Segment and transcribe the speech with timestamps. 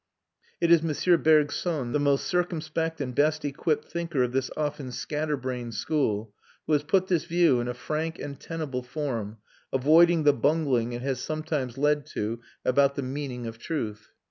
[0.59, 1.21] It is M.
[1.21, 6.33] Bergson, the most circumspect and best equipped thinker of this often scatter brained school,
[6.65, 9.37] who has put this view in a frank and tenable form,
[9.71, 14.09] avoiding the bungling it has sometimes led to about the "meaning of truth."